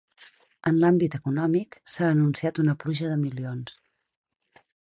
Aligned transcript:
En 0.69 0.79
l’àmbit 0.83 1.17
econòmic, 1.17 1.77
s’ha 1.97 2.09
anunciat 2.15 2.63
una 2.67 2.77
pluja 2.85 3.13
de 3.13 3.21
milions. 3.29 3.79